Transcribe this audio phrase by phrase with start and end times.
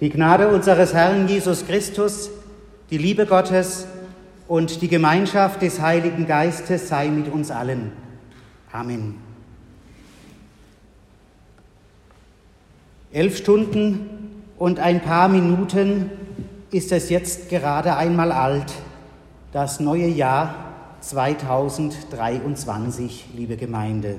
[0.00, 2.30] Die Gnade unseres Herrn Jesus Christus,
[2.90, 3.84] die Liebe Gottes
[4.48, 7.92] und die Gemeinschaft des Heiligen Geistes sei mit uns allen.
[8.72, 9.16] Amen.
[13.12, 16.10] Elf Stunden und ein paar Minuten
[16.70, 18.72] ist es jetzt gerade einmal alt,
[19.52, 20.54] das neue Jahr
[21.00, 24.16] 2023, liebe Gemeinde.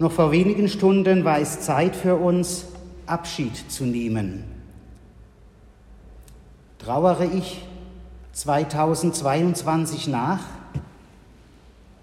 [0.00, 2.66] Noch vor wenigen Stunden war es Zeit für uns,
[3.06, 4.44] Abschied zu nehmen.
[6.78, 7.64] Trauere ich
[8.32, 10.40] 2022 nach,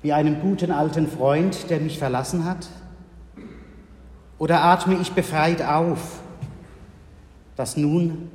[0.02, 2.68] wie einem guten alten Freund, der mich verlassen hat?
[4.40, 6.22] Oder atme ich befreit auf,
[7.56, 8.30] dass nun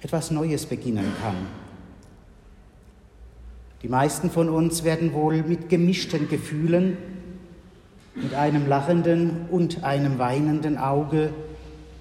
[0.00, 1.36] etwas Neues beginnen kann?
[3.82, 6.96] Die meisten von uns werden wohl mit gemischten Gefühlen
[8.16, 11.30] mit einem lachenden und einem weinenden Auge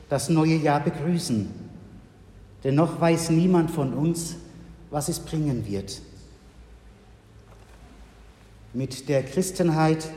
[0.09, 1.49] das neue Jahr begrüßen.
[2.63, 4.35] Denn noch weiß niemand von uns,
[4.89, 6.01] was es bringen wird.
[8.73, 10.09] Mit der Christenheit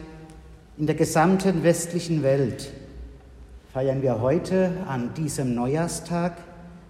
[0.77, 2.73] in der gesamten westlichen Welt
[3.73, 6.39] feiern wir heute an diesem Neujahrstag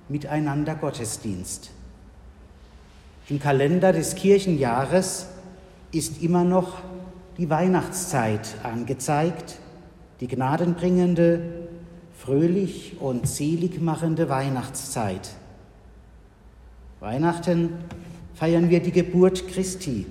[0.09, 1.70] miteinander Gottesdienst.
[3.28, 5.27] Im Kalender des Kirchenjahres
[5.92, 6.78] ist immer noch
[7.37, 9.59] die Weihnachtszeit angezeigt,
[10.20, 11.67] die gnadenbringende,
[12.19, 15.30] fröhlich und selig machende Weihnachtszeit.
[17.00, 17.70] Weihnachten
[18.34, 20.05] feiern wir die Geburt Christi,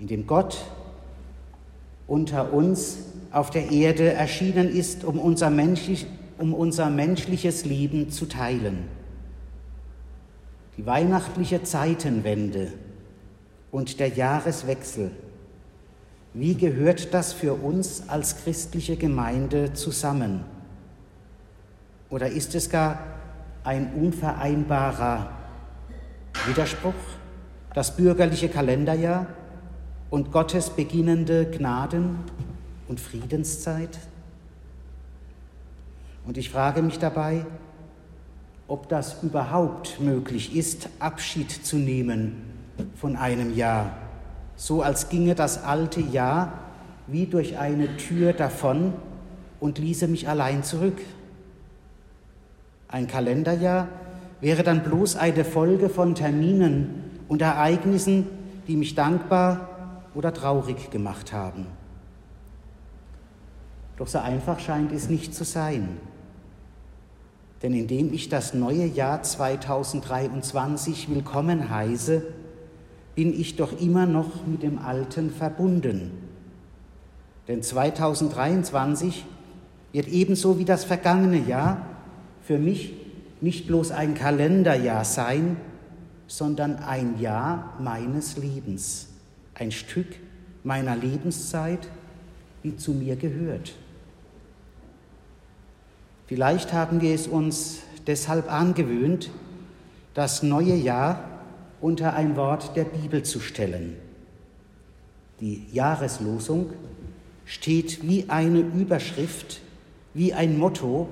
[0.00, 0.58] in dem Gott
[2.08, 2.98] unter uns
[3.30, 6.06] auf der Erde erschienen ist, um unser, menschlich,
[6.38, 8.88] um unser menschliches Leben zu teilen.
[10.76, 12.72] Die weihnachtliche Zeitenwende
[13.70, 15.12] und der Jahreswechsel
[16.34, 20.44] wie gehört das für uns als christliche Gemeinde zusammen?
[22.08, 22.98] Oder ist es gar
[23.64, 25.30] ein unvereinbarer
[26.46, 26.94] Widerspruch,
[27.74, 29.26] das bürgerliche Kalenderjahr
[30.10, 32.18] und Gottes beginnende Gnaden-
[32.88, 33.98] und Friedenszeit?
[36.26, 37.44] Und ich frage mich dabei,
[38.68, 42.42] ob das überhaupt möglich ist, Abschied zu nehmen
[42.94, 44.01] von einem Jahr
[44.62, 46.52] so als ginge das alte Jahr
[47.08, 48.92] wie durch eine Tür davon
[49.58, 51.00] und ließe mich allein zurück.
[52.86, 53.88] Ein Kalenderjahr
[54.40, 58.28] wäre dann bloß eine Folge von Terminen und Ereignissen,
[58.68, 59.68] die mich dankbar
[60.14, 61.66] oder traurig gemacht haben.
[63.96, 65.98] Doch so einfach scheint es nicht zu sein.
[67.64, 72.22] Denn indem ich das neue Jahr 2023 willkommen heiße,
[73.14, 76.12] bin ich doch immer noch mit dem Alten verbunden.
[77.48, 79.24] Denn 2023
[79.92, 81.86] wird ebenso wie das vergangene Jahr
[82.42, 82.94] für mich
[83.40, 85.56] nicht bloß ein Kalenderjahr sein,
[86.26, 89.08] sondern ein Jahr meines Lebens,
[89.54, 90.06] ein Stück
[90.64, 91.88] meiner Lebenszeit,
[92.62, 93.74] wie zu mir gehört.
[96.26, 99.30] Vielleicht haben wir es uns deshalb angewöhnt,
[100.14, 101.31] das neue Jahr
[101.82, 103.96] unter ein Wort der Bibel zu stellen.
[105.40, 106.70] Die Jahreslosung
[107.44, 109.60] steht wie eine Überschrift,
[110.14, 111.08] wie ein Motto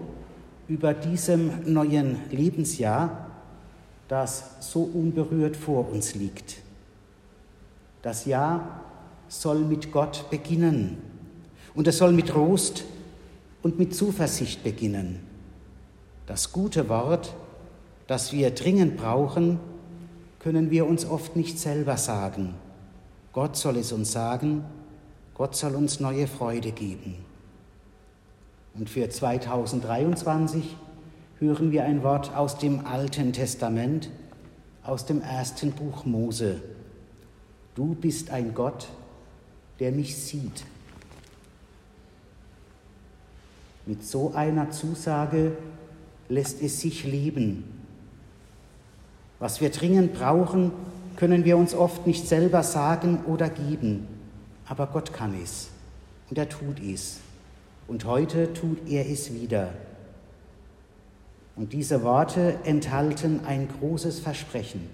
[0.68, 3.26] über diesem neuen Lebensjahr,
[4.06, 6.58] das so unberührt vor uns liegt.
[8.02, 8.80] Das Jahr
[9.28, 10.98] soll mit Gott beginnen
[11.74, 12.84] und es soll mit Trost
[13.62, 15.20] und mit Zuversicht beginnen.
[16.26, 17.34] Das gute Wort,
[18.06, 19.58] das wir dringend brauchen,
[20.40, 22.54] können wir uns oft nicht selber sagen.
[23.32, 24.64] Gott soll es uns sagen,
[25.34, 27.16] Gott soll uns neue Freude geben.
[28.74, 30.76] Und für 2023
[31.38, 34.10] hören wir ein Wort aus dem Alten Testament,
[34.82, 36.62] aus dem ersten Buch Mose.
[37.74, 38.88] Du bist ein Gott,
[39.78, 40.64] der mich sieht.
[43.84, 45.52] Mit so einer Zusage
[46.28, 47.79] lässt es sich leben
[49.40, 50.70] was wir dringend brauchen,
[51.16, 54.06] können wir uns oft nicht selber sagen oder geben,
[54.66, 55.68] aber Gott kann es
[56.28, 57.18] und er tut es.
[57.88, 59.70] Und heute tut er es wieder.
[61.56, 64.88] Und diese Worte enthalten ein großes Versprechen.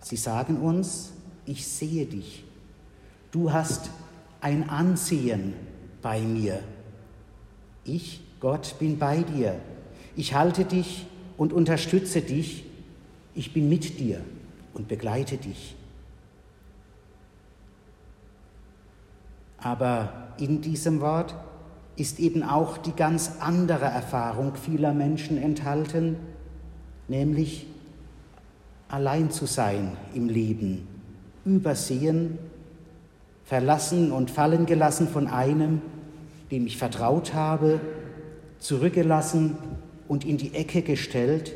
[0.00, 1.12] Sie sagen uns,
[1.46, 2.44] ich sehe dich.
[3.30, 3.90] Du hast
[4.40, 5.54] ein Ansehen
[6.02, 6.58] bei mir.
[7.84, 9.54] Ich, Gott, bin bei dir.
[10.16, 12.64] Ich halte dich und unterstütze dich
[13.34, 14.20] ich bin mit dir
[14.74, 15.74] und begleite dich.
[19.58, 21.34] Aber in diesem Wort
[21.96, 26.16] ist eben auch die ganz andere Erfahrung vieler Menschen enthalten,
[27.08, 27.66] nämlich
[28.88, 30.86] allein zu sein im Leben,
[31.44, 32.38] übersehen,
[33.44, 35.80] verlassen und fallen gelassen von einem,
[36.50, 37.80] dem ich vertraut habe,
[38.58, 39.56] zurückgelassen
[40.08, 41.54] und in die Ecke gestellt,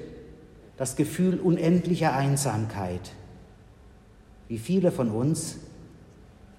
[0.78, 3.12] das Gefühl unendlicher Einsamkeit.
[4.46, 5.56] Wie viele von uns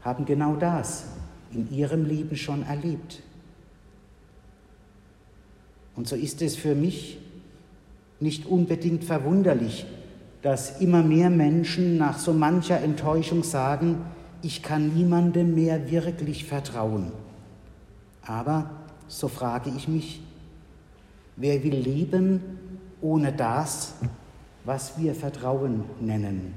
[0.01, 1.05] haben genau das
[1.51, 3.23] in ihrem Leben schon erlebt.
[5.95, 7.17] Und so ist es für mich
[8.19, 9.85] nicht unbedingt verwunderlich,
[10.41, 14.01] dass immer mehr Menschen nach so mancher Enttäuschung sagen,
[14.41, 17.11] ich kann niemandem mehr wirklich vertrauen.
[18.21, 18.69] Aber,
[19.07, 20.21] so frage ich mich,
[21.35, 22.58] wer will leben
[23.01, 23.93] ohne das,
[24.65, 26.53] was wir Vertrauen nennen?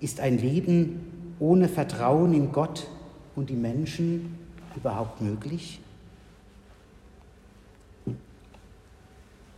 [0.00, 2.88] Ist ein Leben ohne Vertrauen in Gott
[3.34, 4.38] und die Menschen
[4.74, 5.80] überhaupt möglich?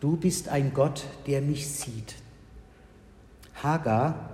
[0.01, 2.15] Du bist ein Gott, der mich sieht.
[3.63, 4.31] Hagar,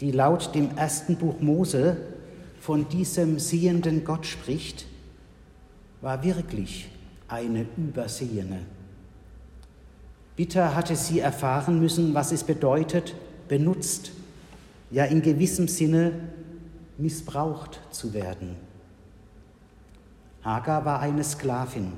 [0.00, 1.98] die laut dem ersten Buch Mose
[2.58, 4.86] von diesem sehenden Gott spricht,
[6.00, 6.88] war wirklich
[7.28, 8.60] eine Übersehene.
[10.36, 13.14] Bitter hatte sie erfahren müssen, was es bedeutet,
[13.48, 14.12] benutzt,
[14.90, 16.12] ja in gewissem Sinne
[16.98, 18.56] missbraucht zu werden.
[20.42, 21.92] Hagar war eine Sklavin.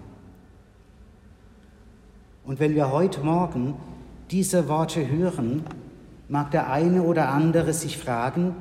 [2.44, 3.75] Und wenn wir heute Morgen
[4.31, 5.64] diese Worte hören,
[6.29, 8.56] mag der eine oder andere sich fragen,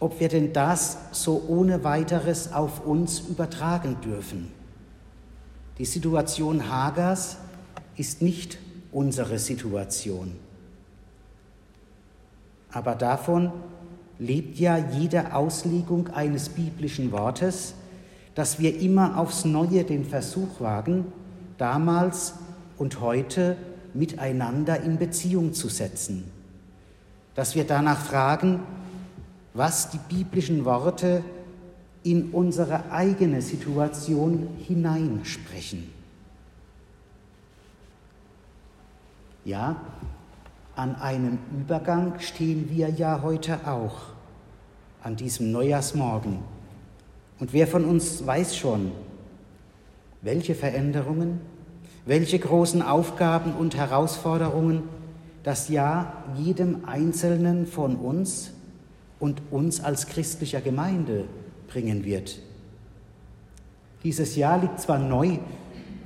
[0.00, 4.50] ob wir denn das so ohne weiteres auf uns übertragen dürfen.
[5.78, 7.36] Die Situation Hagers
[7.96, 8.58] ist nicht
[8.92, 10.36] unsere Situation.
[12.72, 13.52] Aber davon
[14.18, 17.74] lebt ja jede Auslegung eines biblischen Wortes,
[18.34, 21.06] dass wir immer aufs Neue den Versuch wagen,
[21.58, 22.34] damals
[22.78, 23.56] und heute
[23.92, 26.30] miteinander in Beziehung zu setzen.
[27.34, 28.60] Dass wir danach fragen,
[29.52, 31.24] was die biblischen Worte
[32.02, 35.99] in unsere eigene Situation hineinsprechen.
[39.44, 39.80] Ja,
[40.76, 43.96] an einem Übergang stehen wir ja heute auch,
[45.02, 46.38] an diesem Neujahrsmorgen.
[47.38, 48.92] Und wer von uns weiß schon,
[50.20, 51.40] welche Veränderungen,
[52.04, 54.82] welche großen Aufgaben und Herausforderungen
[55.42, 58.52] das Jahr jedem Einzelnen von uns
[59.18, 61.24] und uns als christlicher Gemeinde
[61.68, 62.40] bringen wird.
[64.02, 65.38] Dieses Jahr liegt zwar neu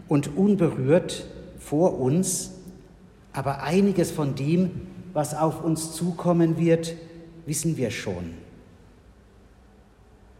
[0.08, 1.26] und unberührt
[1.58, 2.53] vor uns,
[3.34, 4.70] aber einiges von dem,
[5.12, 6.94] was auf uns zukommen wird,
[7.46, 8.32] wissen wir schon.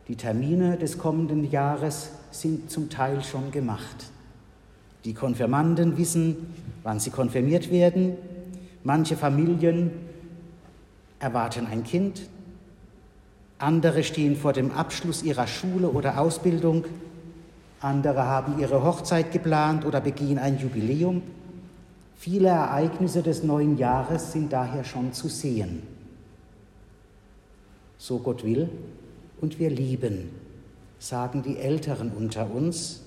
[0.08, 4.11] Die Termine des kommenden Jahres sind zum Teil schon gemacht.
[5.05, 6.37] Die Konfirmanden wissen,
[6.82, 8.17] wann sie konfirmiert werden.
[8.85, 9.91] Manche Familien
[11.19, 12.23] erwarten ein Kind.
[13.58, 16.85] Andere stehen vor dem Abschluss ihrer Schule oder Ausbildung.
[17.81, 21.23] Andere haben ihre Hochzeit geplant oder begehen ein Jubiläum.
[22.25, 25.82] Viele Ereignisse des neuen Jahres sind daher schon zu sehen.
[27.99, 28.71] So Gott will
[29.43, 30.31] und wir lieben,
[30.99, 33.03] sagen die Älteren unter uns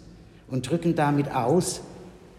[0.48, 1.82] und drücken damit aus,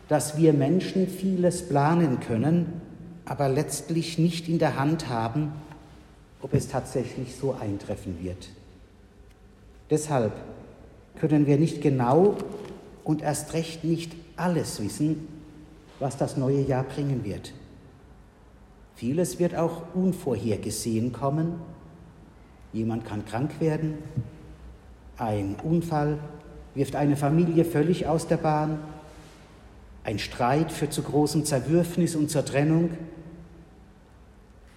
[0.07, 2.81] dass wir Menschen vieles planen können,
[3.25, 5.51] aber letztlich nicht in der Hand haben,
[6.43, 8.51] ob es tatsächlich so eintreffen wird.
[9.91, 10.33] Deshalb
[11.19, 12.37] können wir nicht genau
[13.03, 15.38] und erst recht nicht alles wissen,
[15.99, 17.53] was das neue Jahr bringen wird.
[18.95, 21.55] Vieles wird auch unvorhergesehen kommen.
[22.73, 23.99] Jemand kann krank werden,
[25.17, 26.19] ein Unfall
[26.75, 28.79] wirft eine Familie völlig aus der Bahn,
[30.05, 32.91] ein Streit führt zu großem Zerwürfnis und zur Trennung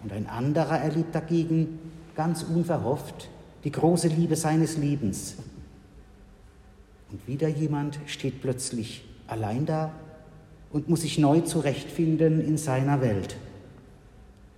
[0.03, 1.79] und ein anderer erlebt dagegen
[2.15, 3.29] ganz unverhofft
[3.63, 5.35] die große Liebe seines Lebens.
[7.11, 9.91] Und wieder jemand steht plötzlich allein da
[10.71, 13.35] und muss sich neu zurechtfinden in seiner Welt.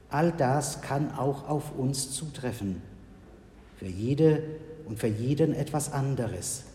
[0.09, 2.81] All das kann auch auf uns zutreffen.
[3.77, 4.43] Für jede
[4.85, 6.65] und für jeden etwas anderes.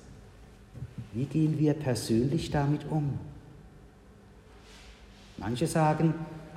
[1.13, 3.19] Wie gehen wir persönlich damit um?
[5.37, 6.15] Manche sagen,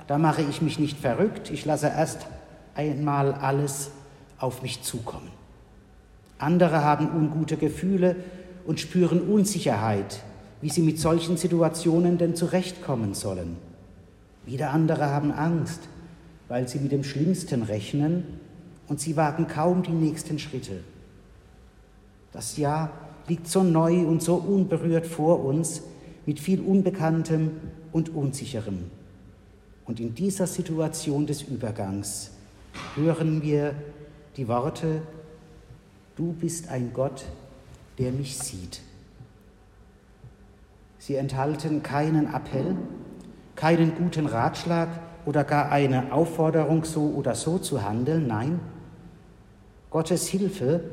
[0.08, 2.26] da mache ich mich nicht verrückt, ich lasse erst
[2.74, 3.92] einmal alles
[4.38, 5.30] auf mich zukommen.
[6.38, 8.16] Andere haben ungute Gefühle
[8.66, 10.22] und spüren Unsicherheit,
[10.62, 13.56] wie sie mit solchen Situationen denn zurechtkommen sollen.
[14.46, 15.80] Wieder andere haben Angst,
[16.48, 18.24] weil sie mit dem Schlimmsten rechnen
[18.88, 20.80] und sie wagen kaum die nächsten Schritte.
[22.32, 22.90] Das Jahr
[23.28, 25.82] liegt so neu und so unberührt vor uns
[26.26, 27.50] mit viel Unbekanntem
[27.92, 28.90] und Unsicherem.
[29.84, 32.30] Und in dieser Situation des Übergangs
[32.94, 33.74] hören wir
[34.36, 35.02] die Worte,
[36.16, 37.24] du bist ein Gott,
[37.98, 38.80] der mich sieht.
[41.04, 42.76] Sie enthalten keinen Appell,
[43.56, 44.88] keinen guten Ratschlag
[45.26, 48.28] oder gar eine Aufforderung, so oder so zu handeln.
[48.28, 48.60] Nein,
[49.90, 50.84] Gottes Hilfe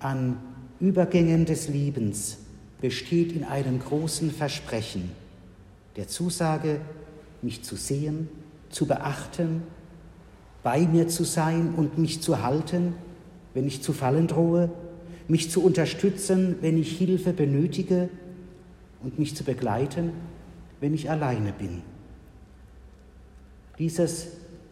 [0.00, 0.38] an
[0.80, 2.38] Übergängen des Lebens
[2.80, 5.12] besteht in einem großen Versprechen,
[5.94, 6.80] der Zusage,
[7.40, 8.28] mich zu sehen,
[8.68, 9.62] zu beachten,
[10.64, 12.94] bei mir zu sein und mich zu halten,
[13.54, 14.72] wenn ich zu fallen drohe,
[15.28, 18.08] mich zu unterstützen, wenn ich Hilfe benötige
[19.06, 20.12] und mich zu begleiten,
[20.80, 21.84] wenn ich alleine bin.
[23.78, 24.26] Dieses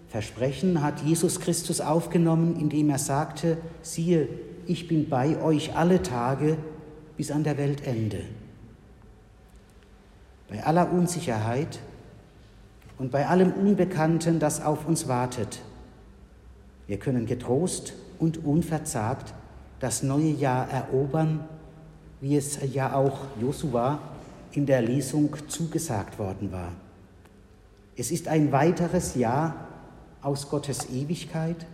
[0.09, 4.29] Versprechen hat Jesus Christus aufgenommen, indem er sagte, siehe,
[4.67, 6.59] ich bin bei euch alle Tage
[7.17, 8.23] bis an der Weltende.
[10.49, 11.79] Bei aller Unsicherheit
[12.99, 15.61] und bei allem Unbekannten, das auf uns wartet,
[16.89, 19.33] wir können getrost und unverzagt
[19.79, 21.45] das neue Jahr erobern,
[22.21, 24.01] wie es ja auch Josua
[24.57, 26.73] in der Lesung zugesagt worden war.
[27.97, 29.69] Es ist ein weiteres Jahr
[30.23, 31.67] aus Gottes Ewigkeit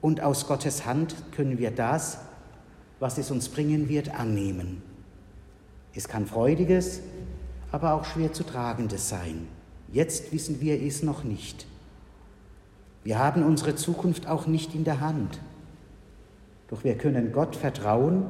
[0.00, 2.18] und aus Gottes Hand können wir das,
[3.00, 4.82] was es uns bringen wird, annehmen.
[5.94, 7.00] Es kann freudiges,
[7.70, 9.48] aber auch schwer zu tragendes sein.
[9.92, 11.66] Jetzt wissen wir es noch nicht.
[13.04, 15.40] Wir haben unsere Zukunft auch nicht in der Hand.
[16.68, 18.26] Doch wir können Gott vertrauen,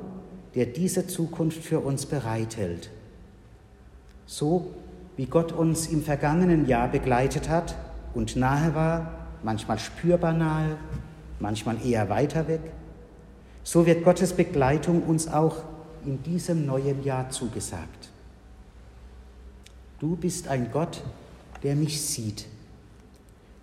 [0.54, 2.90] der diese Zukunft für uns bereithält.
[4.26, 4.72] So
[5.16, 7.76] wie Gott uns im vergangenen Jahr begleitet hat
[8.14, 9.10] und nahe war,
[9.42, 10.76] manchmal spürbar nahe,
[11.40, 12.60] manchmal eher weiter weg,
[13.62, 15.56] so wird Gottes Begleitung uns auch
[16.04, 18.10] in diesem neuen Jahr zugesagt.
[20.00, 21.02] Du bist ein Gott,
[21.62, 22.46] der mich sieht.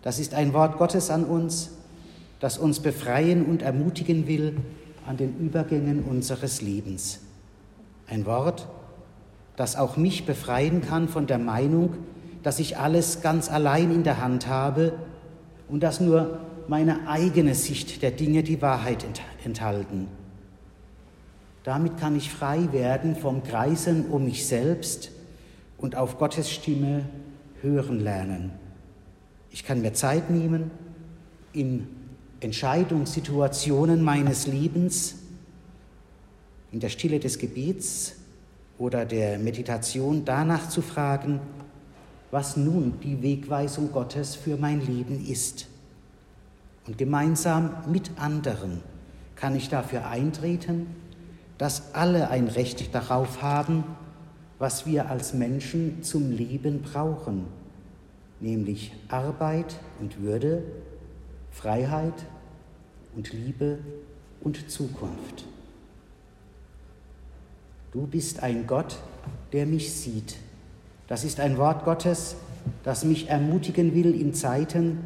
[0.02, 1.72] Das ist ein Wort Gottes an uns,
[2.40, 4.58] das uns befreien und ermutigen will
[5.06, 7.20] an den Übergängen unseres Lebens.
[8.08, 8.81] Ein Wort, das
[9.76, 11.94] auch mich befreien kann von der Meinung,
[12.44, 14.94] dass ich alles ganz allein in der Hand habe
[15.70, 19.06] und dass nur meine eigene Sicht der Dinge die Wahrheit
[19.44, 20.08] enthalten.
[21.64, 25.12] Damit kann ich frei werden vom Kreisen um mich selbst
[25.78, 27.06] und auf Gottes Stimme
[27.62, 28.52] hören lernen.
[29.52, 30.72] Ich kann mir Zeit nehmen,
[31.54, 31.88] in
[32.40, 35.16] Entscheidungssituationen meines Lebens,
[36.72, 38.16] in der Stille des Gebets
[38.82, 41.40] oder der Meditation danach zu fragen,
[42.32, 45.68] was nun die Wegweisung Gottes für mein Leben ist.
[46.88, 48.82] Und gemeinsam mit anderen
[49.36, 50.88] kann ich dafür eintreten,
[51.60, 53.84] dass alle ein Recht darauf haben,
[54.58, 57.46] was wir als Menschen zum Leben brauchen,
[58.40, 60.64] nämlich Arbeit und Würde,
[61.52, 62.26] Freiheit
[63.16, 63.78] und Liebe
[64.42, 65.46] und Zukunft.
[67.92, 68.98] Du bist ein Gott,
[69.52, 70.38] der mich sieht
[71.12, 72.38] das ist ein Wort Gottes,
[72.86, 75.00] das mich ermutigen will in Zeiten,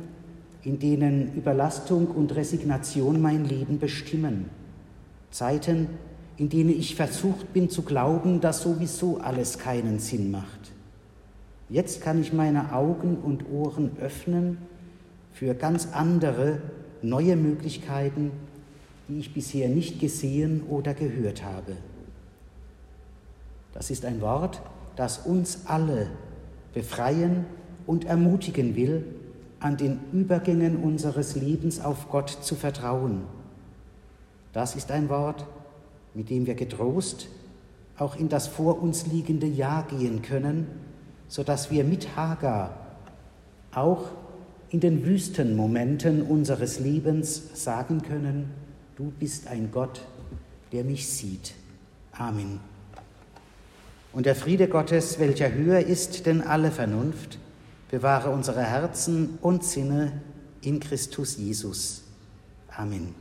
[0.62, 4.52] in denen Überlastung und Resignation mein Leben bestimmen.
[5.32, 5.88] Zeiten,
[6.38, 10.74] in denen ich versucht bin zu glauben, dass sowieso alles keinen Sinn macht.
[11.70, 14.60] Jetzt kann ich meine Augen und Ohren öffnen
[15.34, 16.60] für ganz andere,
[17.02, 18.30] neue Möglichkeiten,
[19.10, 21.78] die ich bisher nicht gesehen oder gehört habe.
[23.76, 24.64] Das ist ein Wort,
[24.96, 26.08] das uns alle
[26.74, 27.46] befreien
[27.86, 29.06] und ermutigen will,
[29.60, 33.22] an den Übergängen unseres Lebens auf Gott zu vertrauen.
[34.54, 35.46] Das ist ein Wort,
[36.16, 37.28] mit dem wir getrost
[37.98, 40.68] auch in das vor uns liegende Jahr gehen können,
[41.28, 42.78] sodass wir mit Hagar
[43.74, 44.10] auch
[44.70, 48.52] in den Wüstenmomenten unseres Lebens sagen können,
[48.96, 50.02] du bist ein Gott,
[50.72, 51.54] der mich sieht.
[52.12, 52.75] Amen.
[54.16, 57.38] Und der Friede Gottes, welcher höher ist denn alle Vernunft,
[57.92, 60.22] bewahre unsere Herzen und Sinne
[60.62, 62.04] in Christus Jesus.
[62.70, 63.14] Amen.